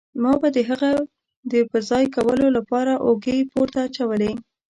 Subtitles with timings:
[0.21, 0.91] ما به د هغه
[1.51, 4.31] د په ځای کولو له پاره اوږې پورته اچولې.